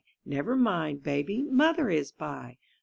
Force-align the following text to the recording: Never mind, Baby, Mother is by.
Never 0.25 0.55
mind, 0.55 1.03
Baby, 1.03 1.43
Mother 1.51 1.91
is 1.91 2.11
by. 2.11 2.57